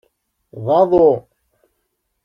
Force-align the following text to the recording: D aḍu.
D 0.63 0.67
aḍu. 0.79 1.09